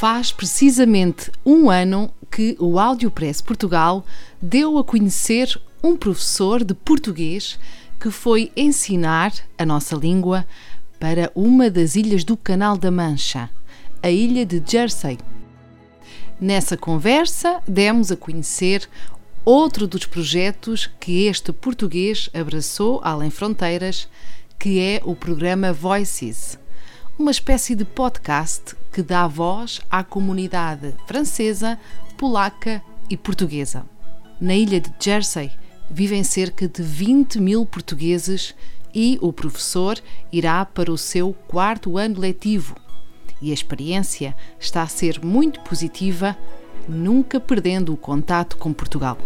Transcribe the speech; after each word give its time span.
Faz 0.00 0.32
precisamente 0.32 1.30
um 1.44 1.68
ano 1.68 2.10
que 2.30 2.56
o 2.58 2.78
Audiopress 2.78 3.42
Portugal 3.42 4.02
deu 4.40 4.78
a 4.78 4.82
conhecer 4.82 5.60
um 5.84 5.94
professor 5.94 6.64
de 6.64 6.72
português 6.72 7.58
que 8.00 8.10
foi 8.10 8.50
ensinar 8.56 9.30
a 9.58 9.66
nossa 9.66 9.94
língua 9.94 10.46
para 10.98 11.30
uma 11.34 11.68
das 11.68 11.96
ilhas 11.96 12.24
do 12.24 12.34
Canal 12.34 12.78
da 12.78 12.90
Mancha, 12.90 13.50
a 14.02 14.10
ilha 14.10 14.46
de 14.46 14.62
Jersey. 14.66 15.18
Nessa 16.40 16.78
conversa, 16.78 17.60
demos 17.68 18.10
a 18.10 18.16
conhecer 18.16 18.88
outro 19.44 19.86
dos 19.86 20.06
projetos 20.06 20.88
que 20.98 21.26
este 21.26 21.52
português 21.52 22.30
abraçou 22.32 23.02
além 23.04 23.28
fronteiras, 23.28 24.08
que 24.58 24.80
é 24.80 25.02
o 25.04 25.14
programa 25.14 25.74
Voices, 25.74 26.58
uma 27.20 27.30
espécie 27.30 27.74
de 27.74 27.84
podcast 27.84 28.74
que 28.90 29.02
dá 29.02 29.26
voz 29.26 29.82
à 29.90 30.02
comunidade 30.02 30.94
francesa, 31.06 31.78
polaca 32.16 32.82
e 33.10 33.16
portuguesa. 33.16 33.84
Na 34.40 34.54
ilha 34.54 34.80
de 34.80 34.90
Jersey 34.98 35.50
vivem 35.90 36.24
cerca 36.24 36.66
de 36.66 36.82
20 36.82 37.38
mil 37.38 37.66
portugueses 37.66 38.54
e 38.94 39.18
o 39.20 39.34
professor 39.34 40.00
irá 40.32 40.64
para 40.64 40.90
o 40.90 40.96
seu 40.96 41.34
quarto 41.46 41.98
ano 41.98 42.18
letivo. 42.18 42.74
E 43.42 43.50
a 43.50 43.54
experiência 43.54 44.34
está 44.58 44.80
a 44.80 44.88
ser 44.88 45.22
muito 45.22 45.60
positiva, 45.60 46.34
nunca 46.88 47.38
perdendo 47.38 47.92
o 47.92 47.98
contato 47.98 48.56
com 48.56 48.72
Portugal. 48.72 49.18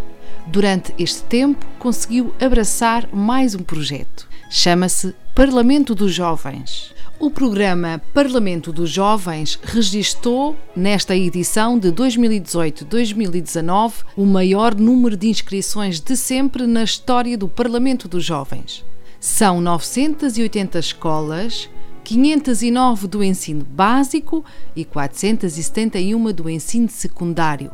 Durante 0.49 0.93
este 0.99 1.23
tempo, 1.23 1.65
conseguiu 1.79 2.35
abraçar 2.41 3.09
mais 3.15 3.55
um 3.55 3.63
projeto. 3.63 4.29
Chama-se 4.51 5.15
Parlamento 5.33 5.95
dos 5.95 6.13
Jovens. 6.13 6.94
O 7.25 7.31
programa 7.31 8.03
Parlamento 8.13 8.71
dos 8.71 8.91
Jovens 8.91 9.59
registou, 9.63 10.55
nesta 10.77 11.17
edição 11.17 11.79
de 11.79 11.91
2018-2019, 11.91 14.05
o 14.15 14.27
maior 14.27 14.75
número 14.75 15.17
de 15.17 15.31
inscrições 15.31 16.01
de 16.01 16.19
sempre 16.19 16.67
na 16.67 16.83
história 16.83 17.39
do 17.39 17.49
Parlamento 17.49 18.07
dos 18.09 18.23
Jovens. 18.23 18.85
São 19.19 19.59
980 19.63 20.79
escolas, 20.79 21.71
509 22.05 23.07
do 23.07 23.25
ensino 23.25 23.65
básico 23.65 24.45
e 24.77 24.85
471 24.85 26.31
do 26.31 26.51
ensino 26.51 26.91
secundário. 26.91 27.71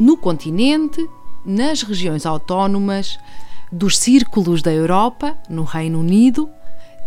No 0.00 0.16
continente, 0.16 1.08
nas 1.46 1.82
regiões 1.82 2.26
autónomas, 2.26 3.20
dos 3.70 3.96
círculos 3.96 4.62
da 4.62 4.72
Europa, 4.72 5.38
no 5.48 5.62
Reino 5.62 6.00
Unido, 6.00 6.50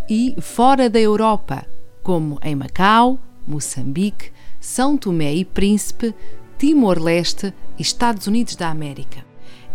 e 0.09 0.35
fora 0.41 0.89
da 0.89 0.99
Europa, 0.99 1.65
como 2.03 2.37
em 2.43 2.55
Macau, 2.55 3.17
Moçambique, 3.47 4.31
São 4.59 4.97
Tomé 4.97 5.33
e 5.33 5.45
Príncipe, 5.45 6.13
Timor-Leste 6.57 7.53
e 7.77 7.81
Estados 7.81 8.27
Unidos 8.27 8.55
da 8.55 8.69
América. 8.69 9.25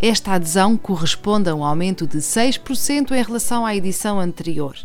Esta 0.00 0.34
adesão 0.34 0.76
corresponde 0.76 1.48
a 1.48 1.54
um 1.54 1.64
aumento 1.64 2.06
de 2.06 2.18
6% 2.18 3.10
em 3.10 3.22
relação 3.22 3.66
à 3.66 3.74
edição 3.74 4.20
anterior. 4.20 4.76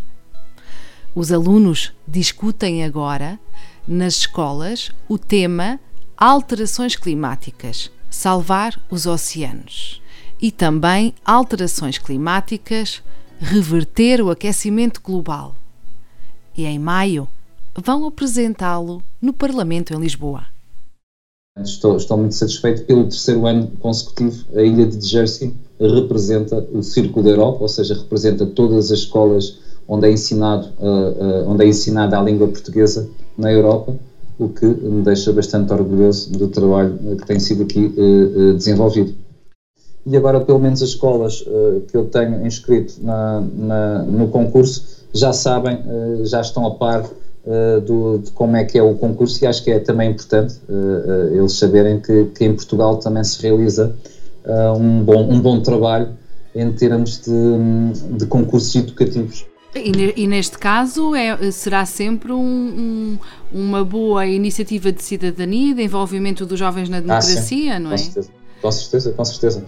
Os 1.14 1.32
alunos 1.32 1.94
discutem 2.08 2.84
agora, 2.84 3.40
nas 3.88 4.16
escolas, 4.16 4.92
o 5.08 5.20
tema 5.20 5.80
Alterações 6.18 6.96
Climáticas 6.96 7.92
salvar 8.10 8.80
os 8.92 9.08
oceanos 9.08 10.02
e 10.40 10.52
também 10.52 11.16
alterações 11.26 11.98
climáticas 11.98 13.02
reverter 13.40 14.22
o 14.22 14.30
aquecimento 14.30 15.02
global. 15.02 15.56
E 16.56 16.66
em 16.66 16.78
maio 16.78 17.28
vão 17.76 18.08
apresentá-lo 18.08 19.02
no 19.22 19.34
Parlamento 19.34 19.94
em 19.94 20.00
Lisboa. 20.00 20.46
Estou, 21.60 21.98
estou, 21.98 22.18
muito 22.18 22.34
satisfeito 22.34 22.84
pelo 22.86 23.04
terceiro 23.04 23.46
ano 23.46 23.68
consecutivo. 23.80 24.44
A 24.56 24.62
ilha 24.62 24.88
de 24.88 25.06
Jersey 25.06 25.54
representa 25.80 26.58
o 26.72 26.82
Círculo 26.82 27.24
da 27.24 27.32
Europa, 27.32 27.60
ou 27.62 27.68
seja, 27.68 27.94
representa 27.94 28.46
todas 28.46 28.92
as 28.92 29.00
escolas 29.00 29.60
onde 29.88 30.08
é, 30.08 30.12
ensinado, 30.12 30.70
uh, 30.80 31.46
uh, 31.46 31.52
onde 31.52 31.64
é 31.64 31.68
ensinada 31.68 32.18
a 32.18 32.24
língua 32.24 32.48
portuguesa 32.48 33.08
na 33.38 33.52
Europa, 33.52 33.96
o 34.40 34.50
que 34.50 34.66
me 34.66 35.04
deixa 35.04 35.32
bastante 35.32 35.72
orgulhoso 35.72 36.32
do 36.32 36.48
trabalho 36.48 36.98
que 37.18 37.28
tem 37.28 37.40
sido 37.40 37.64
aqui 37.64 37.94
uh, 37.98 38.54
desenvolvido 38.54 39.14
e 40.06 40.18
agora 40.18 40.42
pelo 40.42 40.60
menos 40.60 40.82
as 40.82 40.90
escolas 40.90 41.46
que 41.88 41.96
eu 41.96 42.08
tenho 42.08 42.46
inscrito 42.46 42.96
na, 43.02 43.40
na, 43.40 44.04
no 44.04 44.28
concurso 44.28 45.06
já 45.14 45.32
sabem, 45.32 45.80
já 46.26 46.42
estão 46.42 46.68
a 46.68 46.72
par 46.72 47.10
uh, 47.46 47.82
do, 47.82 48.20
de 48.20 48.32
como 48.32 48.56
é 48.56 48.64
que 48.64 48.78
é 48.78 48.84
o 48.84 48.96
concurso 48.96 49.44
e 49.44 49.48
acho 49.48 49.64
que 49.64 49.72
é 49.72 49.80
também 49.80 50.12
importante 50.12 50.56
eles 51.32 51.54
saberem 51.54 52.00
que, 52.00 52.26
que, 52.36 52.46
em 52.46 52.54
Portugal 52.54 52.98
também 52.98 53.24
se 53.24 53.42
realiza 53.42 53.96
um, 54.78 55.04
bom, 55.04 55.30
um 55.30 55.40
bom 55.40 55.62
trabalho 55.62 56.10
em 56.56 56.72
termos 56.72 57.22
de, 57.22 58.18
de 58.18 58.26
concursos 58.26 58.76
educativos. 58.76 59.46
E, 59.76 60.28
neste 60.28 60.58
caso 60.60 61.16
é, 61.16 61.52
será 61.52 61.84
sempre 61.84 62.32
um, 62.32 62.38
um, 62.38 63.18
uma 63.52 63.84
boa 63.84 64.26
iniciativa 64.28 64.92
de 64.92 65.02
cidadania, 65.02 65.74
de 65.74 65.82
envolvimento 65.82 66.46
dos 66.46 66.60
jovens 66.60 66.90
na 66.90 67.00
democracia, 67.00 67.78
ah, 67.78 67.80
não 67.80 67.92
é? 67.92 67.98
Com 67.98 67.98
certeza. 67.98 68.30
Com 68.62 68.72
certeza, 68.72 69.12
com 69.12 69.26
certeza. 69.26 69.66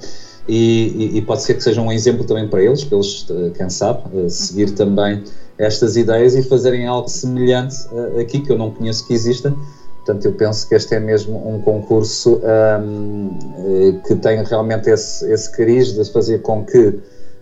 E, 0.47 1.12
e, 1.13 1.18
e, 1.18 1.22
pode 1.24 1.42
ser 1.42 1.56
que 1.56 1.63
seja 1.63 1.81
um 1.81 1.92
exemplo 1.92 2.24
também 2.24 2.47
para 2.47 2.62
eles, 2.62 2.84
para 2.84 2.97
eles, 2.97 3.25
quem 3.57 3.68
sabe, 3.68 4.30
seguir 4.30 4.69
uhum. 4.69 4.75
também 4.75 5.24
estas 5.58 5.96
ideias 5.96 6.36
e 6.36 6.44
fazerem 6.44 6.86
algo 6.86 7.08
semelhante 7.08 7.76
eh, 7.92 8.22
aqui, 8.22 8.40
que 8.42 8.52
eu 8.52 8.58
não 8.58 8.72
conheço 8.72 9.08
que 9.08 9.14
exista. 9.14 9.54
Portanto, 9.98 10.26
eu 10.26 10.34
penso 10.34 10.68
que 10.68 10.76
este 10.76 10.94
é 10.94 11.00
mesmo 11.00 11.36
um 11.50 11.60
concurso 11.62 12.40
um, 12.84 14.00
que 14.06 14.16
tem 14.16 14.44
realmente 14.44 14.88
esse, 14.90 15.32
esse 15.32 15.52
cariz 15.52 15.94
de 15.94 16.06
fazer 16.12 16.44
com 16.44 16.64
que 16.64 16.90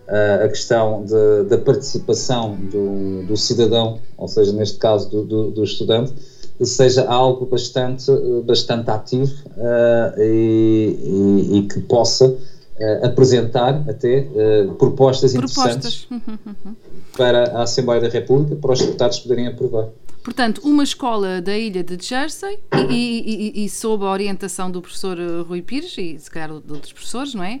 uh, 0.08 0.44
a 0.44 0.48
questão 0.48 1.04
de, 1.04 1.48
da 1.48 1.58
participação 1.58 2.56
do, 2.56 3.26
do, 3.26 3.36
cidadão, 3.36 3.98
ou 4.16 4.28
seja, 4.28 4.50
neste 4.52 4.78
caso 4.78 5.10
do, 5.10 5.24
do, 5.24 5.50
do 5.50 5.62
estudante, 5.62 6.14
seja 6.62 7.04
algo 7.06 7.46
bastante, 7.46 8.10
bastante 8.46 8.90
ativo 8.90 9.34
uh, 9.56 10.20
e, 10.20 10.98
e, 11.02 11.58
e, 11.58 11.62
que 11.68 11.80
possa 11.80 12.28
uh, 12.28 13.06
apresentar 13.06 13.84
até 13.88 14.20
uh, 14.20 14.74
propostas, 14.74 15.32
propostas, 15.32 16.06
interessantes 16.06 16.08
para 17.16 17.58
a 17.58 17.62
Assembleia 17.62 18.00
da 18.00 18.08
República, 18.08 18.56
para 18.56 18.72
os 18.72 18.80
deputados 18.80 19.18
poderem 19.20 19.46
aprovar. 19.46 19.88
Portanto, 20.22 20.62
uma 20.64 20.82
escola 20.82 21.42
da 21.42 21.56
ilha 21.56 21.84
de 21.84 22.02
Jersey 22.02 22.58
e, 22.88 23.52
e, 23.54 23.64
e, 23.64 23.68
sob 23.68 24.06
a 24.06 24.10
orientação 24.10 24.70
do 24.70 24.80
professor 24.80 25.18
Rui 25.46 25.60
Pires 25.60 25.94
e 25.98 26.18
se 26.18 26.30
calhar 26.30 26.48
de 26.48 26.72
outros 26.72 26.92
professores, 26.92 27.34
não 27.34 27.44
é? 27.44 27.60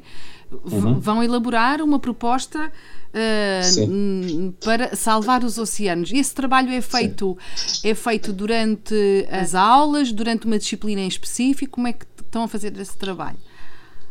Uhum. 0.50 0.98
Vão 0.98 1.22
elaborar 1.22 1.82
uma 1.82 1.98
proposta 1.98 2.72
uh, 3.14 4.52
para 4.64 4.96
salvar 4.96 5.44
os 5.44 5.58
oceanos. 5.58 6.10
Esse 6.10 6.34
trabalho 6.34 6.70
é 6.70 6.80
feito, 6.80 7.36
é 7.82 7.94
feito 7.94 8.32
durante 8.32 8.94
as 9.30 9.54
aulas, 9.54 10.10
durante 10.10 10.46
uma 10.46 10.58
disciplina 10.58 11.02
em 11.02 11.08
específico? 11.08 11.72
Como 11.72 11.88
é 11.88 11.92
que 11.92 12.06
estão 12.18 12.44
a 12.44 12.48
fazer 12.48 12.74
esse 12.78 12.96
trabalho? 12.96 13.36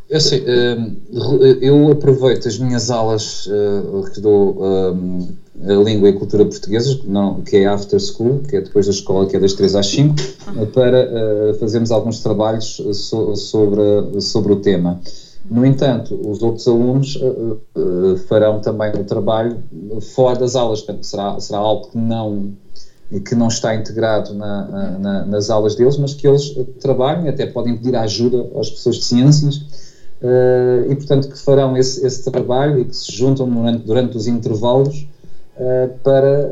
Eu, 0.09 0.19
sei, 0.19 0.43
eu 1.61 1.91
aproveito 1.91 2.47
as 2.47 2.57
minhas 2.57 2.91
aulas 2.91 3.49
que 4.13 4.19
dou 4.21 4.61
a 4.63 5.73
língua 5.83 6.09
e 6.09 6.13
cultura 6.13 6.45
portuguesas, 6.45 6.99
que 7.45 7.57
é 7.57 7.65
after 7.65 7.99
school, 7.99 8.39
que 8.39 8.57
é 8.57 8.61
depois 8.61 8.85
da 8.85 8.91
escola, 8.91 9.25
que 9.25 9.35
é 9.35 9.39
das 9.39 9.53
3 9.53 9.75
às 9.75 9.87
5, 9.87 10.15
para 10.73 11.53
fazermos 11.59 11.91
alguns 11.91 12.19
trabalhos 12.21 12.81
sobre, 12.93 13.81
sobre 14.21 14.53
o 14.53 14.57
tema. 14.57 14.99
No 15.49 15.65
entanto, 15.65 16.19
os 16.29 16.41
outros 16.41 16.67
alunos 16.67 17.17
farão 18.27 18.59
também 18.59 18.91
o 18.91 19.03
trabalho 19.03 19.63
fora 20.13 20.39
das 20.39 20.55
aulas, 20.55 20.81
portanto, 20.81 21.05
será, 21.05 21.39
será 21.39 21.59
algo 21.59 21.89
que 21.89 21.97
não, 21.97 22.53
que 23.25 23.35
não 23.35 23.47
está 23.47 23.75
integrado 23.75 24.33
na, 24.33 24.97
na, 24.99 25.25
nas 25.25 25.49
aulas 25.49 25.75
deles, 25.75 25.97
mas 25.97 26.13
que 26.13 26.27
eles 26.27 26.55
trabalhem, 26.79 27.29
até 27.29 27.45
podem 27.45 27.75
pedir 27.77 27.95
ajuda 27.95 28.49
às 28.59 28.69
pessoas 28.69 28.97
de 28.97 29.05
ciências, 29.05 29.92
uh, 30.23 30.91
e 30.91 30.95
portanto 30.95 31.29
que 31.29 31.37
farão 31.37 31.77
esse, 31.77 32.05
esse, 32.05 32.23
trabalho 32.23 32.79
e 32.79 32.85
que 32.85 32.95
se 32.95 33.11
juntam 33.11 33.47
durante, 33.49 33.85
durante 33.85 34.17
os 34.17 34.27
intervalos 34.27 35.07
para 36.03 36.49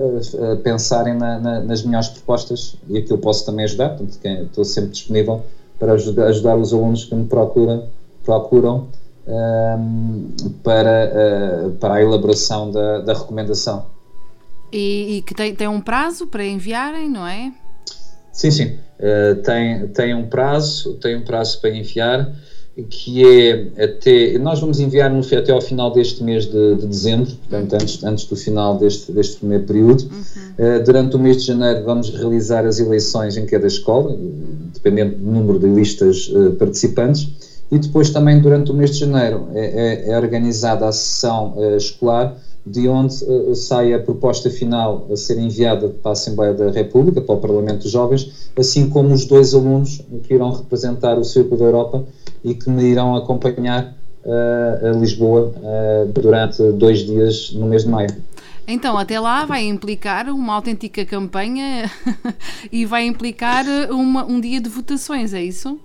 pensarem 0.63 1.15
na, 1.15 1.39
nas 1.39 1.81
melhores 1.81 2.09
propostas 2.09 2.75
e 2.87 2.99
aqui 2.99 3.09
eu 3.09 3.17
posso 3.17 3.43
também 3.43 3.65
ajudar, 3.65 3.97
portanto 3.97 4.19
estou 4.45 4.63
sempre 4.63 4.91
disponível 4.91 5.41
para 5.79 5.93
ajudar, 5.93 6.27
ajudar 6.27 6.55
os 6.55 6.71
alunos 6.71 7.05
que 7.05 7.15
me 7.15 7.25
procuram, 7.25 7.87
procuram 8.23 8.87
um, 9.27 10.29
para, 10.63 11.11
uh, 11.11 11.71
para 11.71 11.95
a 11.95 12.01
elaboração 12.01 12.71
da, 12.71 12.99
da 12.99 13.13
recomendação. 13.13 13.87
E, 14.71 15.17
e, 15.17 15.21
que 15.23 15.33
tem, 15.33 15.55
tem 15.55 15.67
um 15.67 15.81
prazo 15.81 16.27
para 16.27 16.45
enviarem, 16.45 17.09
não 17.09 17.27
é? 17.27 17.51
Sim, 18.31 18.51
sim. 18.51 18.77
Uh, 18.99 19.41
tem, 19.43 19.87
tem 19.87 20.13
um 20.13 20.27
prazo, 20.27 20.93
tem 20.95 21.17
um 21.17 21.25
prazo 21.25 21.59
para 21.59 21.71
enviar 21.71 22.31
que 22.89 23.25
é 23.25 23.83
até. 23.83 24.37
Nós 24.37 24.59
vamos 24.59 24.79
enviar 24.79 25.09
no, 25.09 25.19
até 25.19 25.51
ao 25.51 25.61
final 25.61 25.91
deste 25.91 26.23
mês 26.23 26.45
de, 26.45 26.75
de 26.75 26.87
dezembro, 26.87 27.31
portanto, 27.31 27.73
antes, 27.73 28.03
antes 28.03 28.25
do 28.25 28.35
final 28.35 28.77
deste, 28.77 29.11
deste 29.11 29.37
primeiro 29.37 29.65
período. 29.65 30.03
Uhum. 30.03 30.77
Uh, 30.77 30.83
durante 30.83 31.15
o 31.15 31.19
mês 31.19 31.41
de 31.41 31.47
janeiro, 31.47 31.83
vamos 31.83 32.09
realizar 32.09 32.65
as 32.65 32.79
eleições 32.79 33.35
em 33.35 33.45
cada 33.45 33.67
escola, 33.67 34.17
dependendo 34.73 35.15
do 35.15 35.31
número 35.31 35.59
de 35.59 35.67
listas 35.67 36.29
uh, 36.29 36.53
participantes. 36.53 37.29
E 37.69 37.77
depois, 37.77 38.09
também, 38.09 38.39
durante 38.39 38.71
o 38.71 38.73
mês 38.73 38.91
de 38.91 38.99
janeiro, 38.99 39.47
é, 39.53 40.07
é, 40.07 40.11
é 40.11 40.17
organizada 40.17 40.87
a 40.87 40.91
sessão 40.91 41.53
uh, 41.57 41.75
escolar 41.75 42.37
de 42.65 42.87
onde 42.87 43.23
uh, 43.23 43.55
sai 43.55 43.93
a 43.93 43.99
proposta 43.99 44.49
final 44.49 45.07
a 45.11 45.15
ser 45.15 45.37
enviada 45.39 45.89
para 45.89 46.11
a 46.11 46.13
Assembleia 46.13 46.53
da 46.53 46.69
República, 46.71 47.21
para 47.21 47.35
o 47.35 47.39
Parlamento 47.39 47.83
dos 47.83 47.91
Jovens, 47.91 48.49
assim 48.55 48.89
como 48.89 49.13
os 49.13 49.25
dois 49.25 49.53
alunos 49.53 50.01
que 50.23 50.33
irão 50.33 50.51
representar 50.51 51.17
o 51.17 51.23
Círculo 51.23 51.57
da 51.57 51.65
Europa 51.65 52.05
e 52.43 52.53
que 52.53 52.69
me 52.69 52.83
irão 52.83 53.15
acompanhar 53.15 53.95
uh, 54.25 54.87
a 54.87 54.91
Lisboa 54.91 55.53
uh, 55.57 56.11
durante 56.11 56.61
dois 56.73 56.99
dias 56.99 57.51
no 57.53 57.65
mês 57.65 57.83
de 57.83 57.89
maio. 57.89 58.09
Então, 58.67 58.97
até 58.97 59.19
lá 59.19 59.43
vai 59.43 59.65
implicar 59.65 60.29
uma 60.29 60.53
autêntica 60.53 61.03
campanha 61.03 61.91
e 62.71 62.85
vai 62.85 63.05
implicar 63.05 63.65
uma, 63.89 64.23
um 64.23 64.39
dia 64.39 64.61
de 64.61 64.69
votações, 64.69 65.33
é 65.33 65.43
isso? 65.43 65.79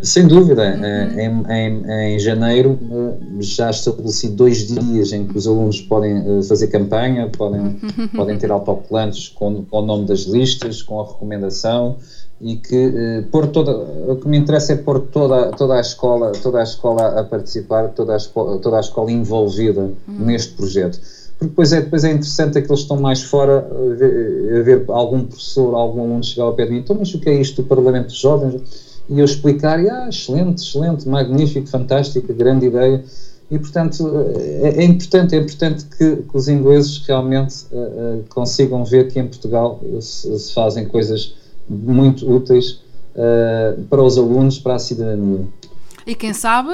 Sem 0.00 0.28
dúvida, 0.28 0.76
uhum. 0.76 1.18
em, 1.18 1.52
em, 1.52 2.14
em, 2.14 2.18
janeiro 2.20 2.78
eh, 2.80 3.40
já 3.40 3.68
estabeleci 3.68 4.28
dois 4.28 4.68
dias 4.68 5.12
em 5.12 5.26
que 5.26 5.36
os 5.36 5.44
alunos 5.46 5.80
podem 5.80 6.18
eh, 6.18 6.42
fazer 6.42 6.68
campanha, 6.68 7.28
podem, 7.36 7.60
uhum. 7.60 8.08
podem 8.14 8.38
ter 8.38 8.48
autocolantes 8.52 9.28
com, 9.28 9.64
com 9.64 9.78
o 9.78 9.84
nome 9.84 10.06
das 10.06 10.20
listas, 10.20 10.82
com 10.82 11.00
a 11.00 11.04
recomendação 11.04 11.96
e 12.40 12.56
que 12.56 13.24
pôr 13.32 13.48
toda, 13.48 13.72
o 13.72 14.14
que 14.14 14.28
me 14.28 14.38
interessa 14.38 14.72
é 14.72 14.76
pôr 14.76 15.00
toda, 15.00 15.50
toda 15.50 15.74
a 15.74 15.80
escola, 15.80 16.30
toda 16.30 16.60
a 16.60 16.62
escola 16.62 17.20
a 17.20 17.24
participar, 17.24 17.88
toda 17.88 18.14
a 18.14 18.16
escola, 18.16 18.58
toda 18.60 18.76
a 18.76 18.80
escola 18.80 19.10
envolvida 19.10 19.80
uhum. 19.80 19.94
neste 20.06 20.54
projeto. 20.54 21.00
Porque 21.36 21.50
depois 21.50 21.72
é, 21.72 21.80
depois 21.80 22.04
é 22.04 22.10
interessante 22.10 22.58
é 22.58 22.62
que 22.62 22.68
eles 22.68 22.80
estão 22.80 23.00
mais 23.00 23.22
fora 23.22 23.58
a 23.58 23.94
ver, 23.94 24.58
a 24.58 24.62
ver 24.62 24.84
algum 24.88 25.24
professor, 25.24 25.74
algum 25.74 26.02
aluno 26.02 26.22
chegar 26.22 26.44
ao 26.44 26.54
pé 26.54 26.66
de 26.66 26.72
mim, 26.72 26.78
então 26.78 26.96
mas 26.96 27.12
o 27.14 27.20
que 27.20 27.28
é 27.28 27.40
isto 27.40 27.62
do 27.62 27.68
Parlamento 27.68 28.06
dos 28.06 28.18
Jovens? 28.18 28.87
E 29.08 29.18
eu 29.18 29.24
explicar, 29.24 29.82
e, 29.82 29.88
ah, 29.88 30.08
excelente, 30.08 30.62
excelente, 30.62 31.08
magnífico, 31.08 31.66
fantástico, 31.66 32.32
grande 32.34 32.66
ideia. 32.66 33.02
E, 33.50 33.58
portanto, 33.58 34.06
é, 34.62 34.82
é 34.82 34.84
importante, 34.84 35.34
é 35.34 35.38
importante 35.38 35.84
que, 35.86 36.16
que 36.16 36.36
os 36.36 36.48
ingleses 36.48 36.98
realmente 37.06 37.64
uh, 37.72 38.18
uh, 38.18 38.24
consigam 38.28 38.84
ver 38.84 39.10
que 39.10 39.18
em 39.18 39.26
Portugal 39.26 39.80
se, 40.00 40.38
se 40.38 40.52
fazem 40.52 40.86
coisas 40.86 41.34
muito 41.66 42.30
úteis 42.30 42.82
uh, 43.14 43.82
para 43.88 44.02
os 44.02 44.18
alunos, 44.18 44.58
para 44.58 44.74
a 44.74 44.78
cidadania. 44.78 45.46
E 46.06 46.14
quem 46.14 46.32
sabe 46.32 46.70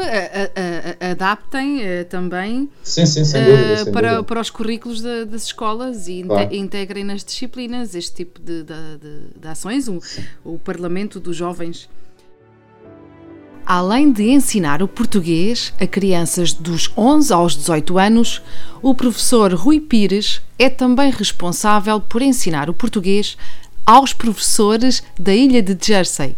adaptem 1.11 1.81
também 2.09 2.69
sim, 2.85 3.05
sim, 3.05 3.23
dúvida, 3.23 3.91
para, 3.91 4.09
dúvida. 4.11 4.23
para 4.23 4.41
os 4.41 4.49
currículos 4.49 5.03
de, 5.03 5.25
das 5.25 5.47
escolas 5.47 6.07
e 6.07 6.23
claro. 6.23 6.55
integrem 6.55 7.03
nas 7.03 7.25
disciplinas 7.25 7.97
este 7.97 8.15
tipo 8.15 8.41
de, 8.41 8.63
de, 8.63 8.99
de, 9.01 9.41
de 9.41 9.49
ações, 9.49 9.89
o, 9.89 9.99
o 10.45 10.57
Parlamento 10.57 11.19
dos 11.19 11.37
Jovens. 11.37 11.89
Além 13.67 14.13
de 14.13 14.29
ensinar 14.29 14.83
o 14.83 14.89
português 14.89 15.73
a 15.81 15.87
crianças 15.87 16.53
dos 16.53 16.91
11 16.95 17.33
aos 17.33 17.57
18 17.57 17.99
anos, 17.99 18.43
o 18.83 18.95
professor 18.95 19.55
Rui 19.55 19.81
Pires 19.81 20.43
é 20.59 20.69
também 20.69 21.11
responsável 21.11 21.99
por 21.99 22.21
ensinar 22.21 22.69
o 22.69 22.75
português 22.75 23.39
aos 23.87 24.13
professores 24.13 25.03
da 25.19 25.35
ilha 25.35 25.63
de 25.63 25.75
Jersey, 25.81 26.37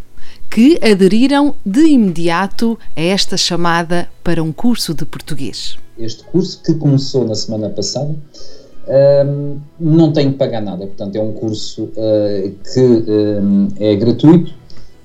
que 0.49 0.78
aderiram 0.81 1.56
de 1.67 1.81
imediato 1.81 2.78
a 2.94 3.00
esta 3.00 3.37
chamada 3.37 4.08
para 4.23 4.40
um 4.40 4.52
curso 4.52 4.94
de 4.94 5.05
português. 5.05 5.76
Este 5.99 6.23
curso, 6.23 6.62
que 6.62 6.75
começou 6.75 7.26
na 7.26 7.34
semana 7.34 7.70
passada, 7.70 8.14
um, 9.26 9.58
não 9.81 10.12
tem 10.12 10.31
que 10.31 10.38
pagar 10.38 10.62
nada, 10.62 10.87
portanto, 10.87 11.17
é 11.17 11.20
um 11.20 11.32
curso 11.32 11.84
uh, 11.84 12.55
que 12.73 12.81
um, 12.81 13.69
é 13.81 13.96
gratuito 13.96 14.55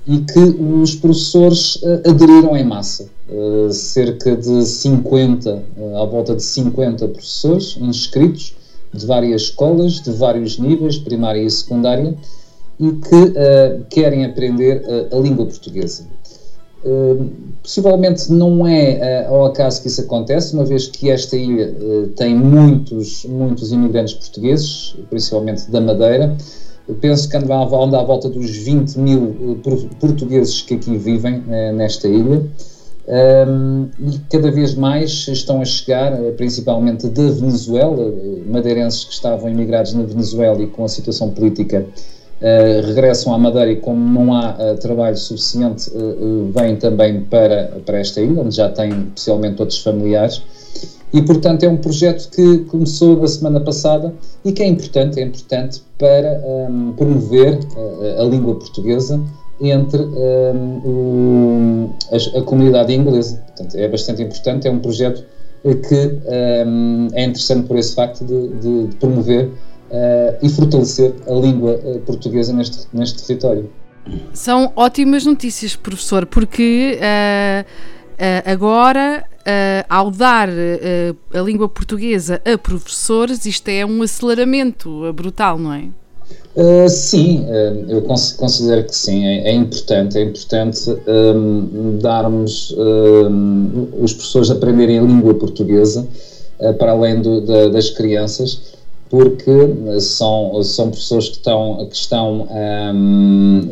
e 0.07 0.19
que 0.19 0.39
os 0.39 0.95
professores 0.95 1.75
uh, 1.75 2.09
aderiram 2.09 2.55
em 2.57 2.65
massa. 2.65 3.07
Uh, 3.29 3.71
cerca 3.71 4.35
de 4.35 4.65
50, 4.65 5.53
uh, 5.53 5.61
eh, 5.77 6.01
à 6.01 6.05
volta 6.05 6.35
de 6.35 6.43
50 6.43 7.07
professores 7.07 7.77
inscritos 7.79 8.55
de 8.93 9.05
várias 9.05 9.43
escolas, 9.43 10.01
de 10.01 10.11
vários 10.11 10.57
níveis, 10.59 10.97
primária 10.97 11.41
e 11.41 11.49
secundária, 11.49 12.13
e 12.77 12.91
que 12.93 13.85
querem 13.91 14.25
aprender 14.25 14.83
a 15.13 15.15
língua 15.17 15.45
portuguesa. 15.45 16.03
possivelmente 17.61 18.31
não 18.31 18.67
é 18.67 19.27
ao 19.27 19.45
acaso 19.45 19.83
que 19.83 19.87
isso 19.87 20.01
acontece, 20.01 20.55
uma 20.55 20.65
vez 20.65 20.87
que 20.87 21.11
esta 21.11 21.37
ilha 21.37 21.75
tem 22.15 22.35
muitos, 22.35 23.23
muitos 23.25 23.71
imigrantes 23.71 24.15
portugueses, 24.15 24.95
principalmente 25.11 25.69
da 25.69 25.79
Madeira, 25.79 26.35
eu 26.91 26.97
penso 26.99 27.29
que 27.29 27.37
anda 27.37 27.57
à, 27.57 27.65
volta 27.65 28.27
dos 28.27 28.49
20 28.49 28.99
mil 28.99 29.35
eh, 29.65 29.87
portugueses 29.97 30.61
que 30.61 30.73
aqui 30.73 30.97
vivem 30.97 31.41
eh, 31.49 31.71
nesta 31.71 32.05
ilha. 32.05 32.45
Um, 33.07 33.87
e 33.99 34.19
cada 34.29 34.51
vez 34.51 34.75
mais 34.75 35.27
estão 35.27 35.61
a 35.61 35.65
chegar, 35.65 36.13
eh, 36.13 36.31
principalmente 36.31 37.07
da 37.07 37.29
Venezuela, 37.29 38.13
madeirenses 38.45 39.05
que 39.05 39.13
estavam 39.13 39.49
imigrados 39.49 39.93
na 39.93 40.03
Venezuela 40.03 40.61
e 40.61 40.67
com 40.67 40.83
a 40.83 40.89
situação 40.89 41.29
política 41.29 41.85
uh, 42.41 42.87
regressam 42.87 43.33
à 43.33 43.37
Madeira 43.37 43.71
e 43.71 43.77
como 43.77 43.97
não 43.97 44.33
há 44.33 44.51
uh, 44.51 44.77
trabalho 44.77 45.17
suficiente, 45.17 45.89
uh, 45.89 46.51
vêm 46.53 46.75
também 46.75 47.21
para, 47.21 47.79
para 47.85 47.99
esta 47.99 48.19
ilha, 48.19 48.41
onde 48.41 48.55
já 48.55 48.69
têm 48.69 48.89
especialmente 48.89 49.61
outros 49.61 49.79
familiares 49.81 50.43
e, 51.13 51.21
portanto, 51.21 51.63
é 51.63 51.69
um 51.69 51.77
projeto 51.77 52.29
que 52.29 52.59
começou 52.65 53.19
na 53.19 53.27
semana 53.27 53.59
passada 53.59 54.13
e 54.45 54.51
que 54.51 54.63
é 54.63 54.67
importante, 54.67 55.19
é 55.19 55.23
importante 55.23 55.81
para 55.97 56.41
um, 56.69 56.93
promover 56.93 57.59
a, 58.17 58.21
a, 58.21 58.25
língua 58.25 58.55
portuguesa 58.55 59.21
entre 59.59 60.01
um, 60.01 61.89
a, 62.11 62.39
a, 62.39 62.41
comunidade 62.43 62.93
inglesa. 62.93 63.43
Portanto, 63.47 63.75
é 63.75 63.87
bastante 63.87 64.21
importante, 64.23 64.67
é 64.67 64.71
um 64.71 64.79
projeto 64.79 65.23
que 65.63 66.19
um, 66.65 67.07
é 67.13 67.25
interessante 67.25 67.67
por 67.67 67.77
esse 67.77 67.93
facto 67.93 68.25
de, 68.25 68.47
de, 68.47 68.87
de 68.87 68.95
promover 68.95 69.45
uh, 69.47 70.37
e 70.41 70.49
fortalecer 70.49 71.13
a 71.27 71.33
língua 71.33 71.79
uh, 71.83 71.99
portuguesa 71.99 72.53
neste, 72.53 72.87
neste 72.93 73.25
território. 73.27 73.69
São 74.33 74.71
ótimas 74.75 75.25
notícias, 75.25 75.75
professor, 75.75 76.25
porque 76.25 76.97
uh, 76.97 77.65
agora 78.45 79.23
Uh, 79.41 79.83
ao 79.89 80.11
dar 80.11 80.49
uh, 80.49 81.17
a 81.33 81.41
língua 81.41 81.67
portuguesa 81.67 82.39
a 82.45 82.55
professores, 82.59 83.43
isto 83.47 83.69
é 83.69 83.83
um 83.83 84.03
aceleramento 84.03 85.11
brutal, 85.13 85.57
não 85.57 85.73
é? 85.73 85.85
Uh, 86.55 86.87
sim, 86.87 87.45
eu 87.89 88.03
considero 88.03 88.85
que 88.85 88.95
sim, 88.95 89.25
é, 89.25 89.49
é 89.49 89.53
importante, 89.53 90.17
é 90.17 90.23
importante 90.23 90.95
um, 91.07 91.97
darmos 91.97 92.75
um, 92.77 93.87
os 93.99 94.13
professores 94.13 94.51
aprenderem 94.51 94.99
a 94.99 95.01
língua 95.01 95.33
portuguesa 95.33 96.07
para 96.77 96.91
além 96.91 97.21
do, 97.21 97.41
da, 97.41 97.69
das 97.69 97.89
crianças, 97.89 98.75
porque 99.09 99.51
são, 99.99 100.61
são 100.63 100.91
pessoas 100.91 101.29
que 101.29 101.37
estão, 101.37 101.87
que 101.89 101.95
estão, 101.95 102.47
um, 102.93 103.67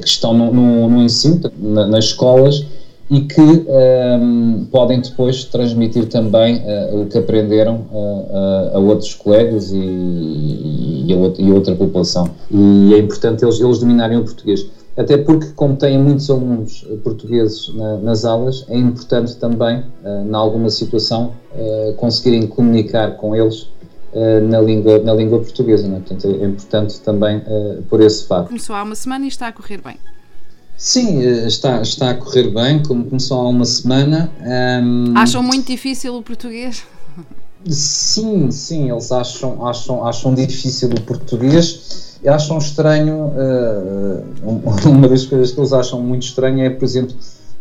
que 0.00 0.08
estão 0.08 0.34
no, 0.34 0.52
no, 0.52 0.88
no 0.88 1.02
ensino, 1.02 1.40
na, 1.56 1.86
nas 1.86 2.06
escolas, 2.06 2.64
e 3.08 3.20
que 3.20 3.40
um, 3.40 3.64
ehm, 3.68 4.64
podem 4.70 5.00
depois 5.00 5.44
transmitir 5.44 6.08
também 6.08 6.56
uh, 6.56 7.02
o 7.02 7.06
que 7.06 7.16
aprenderam 7.16 7.86
uh, 7.92 8.76
a 8.76 8.78
outros 8.78 9.14
colegas 9.14 9.70
e, 9.70 11.04
e, 11.06 11.12
a 11.12 11.16
outra, 11.16 11.42
e, 11.42 11.50
a 11.50 11.54
outra, 11.54 11.76
população. 11.76 12.28
E 12.50 12.94
é 12.94 12.98
importante 12.98 13.44
eles, 13.44 13.60
eles 13.60 13.78
dominarem 13.78 14.18
o 14.18 14.24
português. 14.24 14.66
Até 14.96 15.18
porque, 15.18 15.48
como 15.54 15.76
têm 15.76 15.98
muitos 15.98 16.28
alunos 16.30 16.84
portugueses 17.04 17.72
na, 17.74 17.98
nas 17.98 18.24
aulas, 18.24 18.64
é 18.68 18.76
importante 18.76 19.36
também, 19.36 19.84
uh, 20.04 20.28
em 20.28 20.34
alguma 20.34 20.70
situação, 20.70 21.32
conseguirem 21.96 22.46
comunicar 22.46 23.16
com 23.16 23.34
eles 23.34 23.68
na, 24.42 24.60
língua, 24.60 24.98
na 24.98 25.14
língua 25.14 25.38
portuguesa. 25.38 25.88
Né? 25.88 26.02
Portanto, 26.06 26.36
é 26.38 26.44
importante 26.44 27.00
também 27.00 27.40
por 27.88 28.02
esse 28.02 28.26
fato. 28.26 28.48
Começou 28.48 28.76
há 28.76 28.82
uma 28.82 28.94
semana 28.94 29.24
e 29.24 29.28
está 29.28 29.48
a 29.48 29.52
correr 29.52 29.80
bem. 29.82 29.96
Sim, 30.76 31.22
eh, 31.22 31.46
está, 31.46 31.80
está 31.80 32.10
a 32.10 32.14
correr 32.14 32.50
bem, 32.50 32.82
como 32.82 33.04
começou 33.04 33.40
há 33.40 33.48
uma 33.48 33.64
semana. 33.64 34.30
Um... 34.40 35.16
Acham 35.16 35.42
muito 35.42 35.66
difícil 35.66 36.14
o 36.16 36.22
português? 36.22 36.84
Sim, 37.68 38.50
sim, 38.50 38.90
eles 38.90 39.10
acham, 39.10 39.66
acham, 39.66 40.06
acham 40.06 40.34
difícil 40.34 40.90
o 40.90 41.00
português 41.00 42.06
acham 42.28 42.58
estranho, 42.58 43.32
uh, 43.32 44.24
uma 44.88 45.08
das 45.08 45.26
coisas 45.26 45.52
que 45.52 45.60
eles 45.60 45.72
acham 45.72 46.00
muito 46.00 46.24
estranho 46.24 46.64
é, 46.64 46.70
por 46.70 46.84
exemplo, 46.84 47.14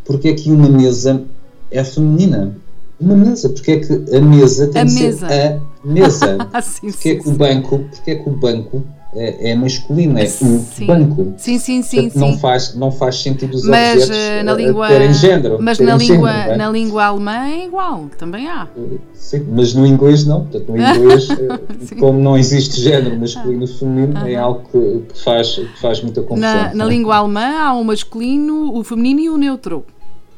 porque 0.04 0.30
é 0.30 0.34
que 0.34 0.52
uma 0.52 0.70
mesa 0.70 1.24
é 1.72 1.84
feminina? 1.84 2.56
Uma 3.00 3.16
mesa, 3.16 3.50
porque 3.50 3.72
é 3.72 3.80
que 3.80 4.16
a 4.16 4.22
mesa 4.22 4.68
tem 4.68 4.82
a 4.82 4.86
que 4.86 4.94
mesa. 4.94 5.28
ser 5.28 5.62
a 5.84 5.88
mesa? 5.88 6.38
sim, 6.64 6.92
porque 6.92 7.10
é 7.10 7.16
que 7.16 7.28
o 7.28 7.32
banco, 7.32 7.80
porque 7.92 8.12
é 8.12 8.16
que 8.16 8.30
o 8.30 8.34
banco 8.34 8.84
é, 9.16 9.52
é 9.52 9.56
masculino, 9.56 10.18
é 10.20 10.24
o 10.24 10.28
Sim. 10.28 10.86
banco? 10.86 11.34
Sim, 11.38 11.58
sim, 11.58 11.82
sim, 11.82 12.04
Portanto, 12.04 12.20
não 12.20 12.34
sim. 12.34 12.40
faz, 12.40 12.76
não 12.76 12.92
faz 12.92 13.22
sentido 13.22 13.56
os 13.56 13.64
Mas 13.64 13.94
objetos 13.94 14.16
eh, 14.18 14.44
na 14.44 14.52
a- 14.52 14.56
a 14.56 14.58
língua, 14.58 14.88
terem 14.88 15.14
género. 15.14 15.58
mas 15.62 15.78
terem 15.78 15.94
na 15.94 15.98
género, 16.00 16.14
língua, 16.16 16.32
não 16.32 16.54
é? 16.54 16.58
na 16.58 16.70
língua 16.70 17.06
alemã 17.06 17.46
é 17.48 17.66
igual, 17.66 18.06
também 18.18 18.48
há. 18.48 18.68
Sim, 19.14 19.46
mas 19.52 19.74
no 19.74 19.86
inglês 19.88 20.26
não. 20.26 20.42
Portanto, 20.46 20.70
no 20.72 20.78
inglês, 20.78 21.30
eh, 21.30 21.96
como 22.00 22.20
não 22.20 22.38
existe 22.38 22.80
género 22.82 23.18
masculino 23.18 23.64
e 23.64 23.68
feminino, 23.68 24.18
é 24.28 24.36
algo 24.36 24.62
que, 24.72 25.14
que 25.14 25.24
faz, 25.24 25.56
que 25.56 25.80
faz 25.82 26.02
muita 26.02 26.22
confusão. 26.22 26.52
Na, 26.54 26.74
na 26.74 26.86
língua 26.86 27.16
alemã 27.16 27.60
há 27.60 27.74
o 27.74 27.84
masculino, 27.84 28.74
o 28.78 28.84
feminino 28.84 29.20
e 29.22 29.30
o 29.30 29.38
neutro. 29.38 29.86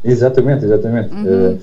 Exatamente, 0.03 0.63
exatamente. 0.65 1.09
Eh, 1.13 1.57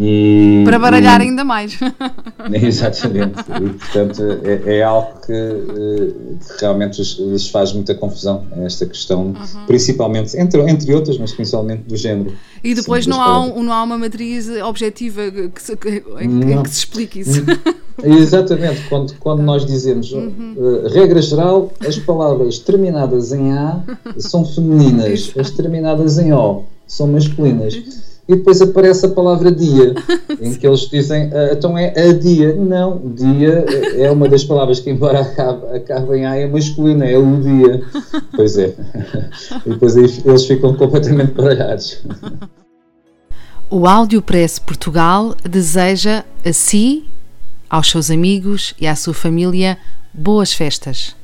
e, 0.00 0.62
Para 0.64 0.78
baralhar 0.78 1.20
e- 1.20 1.24
ainda 1.24 1.42
mais. 1.42 1.76
Exatamente. 2.52 3.40
E, 3.40 3.70
portanto, 3.70 4.22
é, 4.44 4.76
é 4.76 4.82
algo 4.84 5.20
que, 5.26 5.32
eh, 5.32 6.12
que 6.46 6.60
realmente 6.60 6.98
lhes, 6.98 7.48
faz 7.48 7.72
muita 7.72 7.96
confusão, 7.96 8.46
esta 8.58 8.86
questão, 8.86 9.34
principalmente, 9.66 10.38
entre, 10.38 10.60
entre 10.70 10.94
outras, 10.94 11.18
mas 11.18 11.32
principalmente 11.32 11.82
do 11.82 11.96
género. 11.96 12.32
E 12.62 12.74
depois 12.74 13.04
Sim, 13.04 13.10
não, 13.10 13.20
há 13.20 13.40
um, 13.40 13.62
não 13.64 13.72
há 13.72 13.82
uma 13.82 13.98
matriz 13.98 14.48
objetiva 14.62 15.32
que 15.52 15.60
se, 15.60 15.76
que, 15.76 16.04
em 16.20 16.62
que 16.62 16.70
se 16.70 16.78
explique 16.78 17.18
isso. 17.20 17.42
Exatamente, 18.00 18.82
quando, 18.88 19.12
quando 19.18 19.42
nós 19.42 19.66
dizemos, 19.66 20.12
eh, 20.12 20.88
regra 20.90 21.20
geral, 21.20 21.72
as 21.84 21.98
palavras 21.98 22.60
terminadas 22.60 23.32
em 23.32 23.50
A 23.50 23.82
são 24.18 24.44
femininas, 24.44 25.32
as 25.36 25.50
terminadas 25.50 26.18
em 26.18 26.32
O 26.32 26.62
são 26.86 27.08
masculinas. 27.08 27.74
E 28.28 28.36
depois 28.36 28.60
aparece 28.60 29.06
a 29.06 29.08
palavra 29.08 29.50
dia, 29.50 29.94
em 30.38 30.54
que 30.54 30.66
eles 30.66 30.80
dizem, 30.80 31.30
"Ah, 31.32 31.50
então 31.52 31.78
é 31.78 31.94
a 31.96 32.12
dia. 32.12 32.54
Não, 32.54 33.00
dia 33.14 33.64
é 33.96 34.10
uma 34.10 34.28
das 34.28 34.44
palavras 34.44 34.80
que, 34.80 34.90
embora 34.90 35.20
acabe, 35.20 35.76
acabe 35.76 36.18
em 36.18 36.26
A, 36.26 36.36
é 36.36 36.46
masculina, 36.46 37.06
é 37.06 37.16
o 37.16 37.40
dia. 37.40 37.82
Pois 38.36 38.58
é. 38.58 38.74
E 39.64 39.70
depois 39.70 39.96
eles 39.96 40.44
ficam 40.44 40.74
completamente 40.74 41.32
baralhados. 41.32 42.02
O 43.70 43.86
Audiopress 43.86 44.58
Portugal 44.58 45.34
deseja 45.44 46.24
a 46.42 46.52
si, 46.54 47.04
aos 47.68 47.90
seus 47.90 48.10
amigos 48.10 48.74
e 48.80 48.86
à 48.86 48.96
sua 48.96 49.12
família 49.12 49.76
boas 50.10 50.54
festas. 50.54 51.14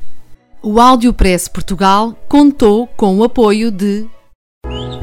O 0.63 0.79
Audiopress 0.79 1.49
Portugal 1.49 2.15
contou 2.29 2.87
com 2.87 3.17
o 3.17 3.25
apoio 3.25 3.71
de 3.71 4.07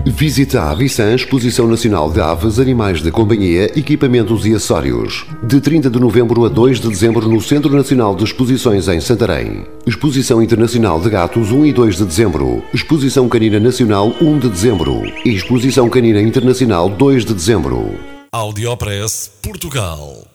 Visita 0.05 0.63
a 0.63 0.73
Rissan 0.73 1.13
Exposição 1.13 1.67
Nacional 1.67 2.09
de 2.09 2.19
Aves, 2.19 2.59
Animais 2.59 3.03
de 3.03 3.11
Companhia, 3.11 3.65
Equipamentos 3.77 4.45
e 4.45 4.53
Acessórios. 4.53 5.25
De 5.43 5.61
30 5.61 5.91
de 5.91 5.99
novembro 5.99 6.43
a 6.43 6.49
2 6.49 6.79
de 6.79 6.89
dezembro 6.89 7.29
no 7.29 7.39
Centro 7.39 7.75
Nacional 7.75 8.15
de 8.15 8.23
Exposições 8.23 8.87
em 8.87 8.99
Santarém. 8.99 9.65
Exposição 9.85 10.41
Internacional 10.41 10.99
de 10.99 11.09
Gatos 11.09 11.51
1 11.51 11.65
e 11.67 11.73
2 11.73 11.97
de 11.97 12.05
dezembro. 12.05 12.63
Exposição 12.73 13.29
Canina 13.29 13.59
Nacional 13.59 14.11
1 14.19 14.39
de 14.39 14.49
dezembro. 14.49 15.01
Exposição 15.23 15.87
Canina 15.87 16.21
Internacional 16.21 16.89
2 16.89 17.23
de 17.23 17.33
dezembro. 17.35 17.95
Audiopress 18.31 19.31
Portugal. 19.41 20.25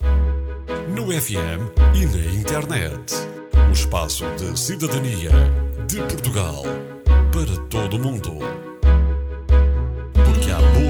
No 0.95 1.11
FM 1.11 1.73
e 1.95 2.07
na 2.07 2.41
internet. 2.41 3.15
O 3.69 3.73
espaço 3.73 4.25
de 4.39 4.59
cidadania 4.59 5.31
de 5.89 5.97
Portugal 5.97 6.63
para 7.33 7.57
todo 7.69 7.97
o 7.97 7.99
mundo. 7.99 8.66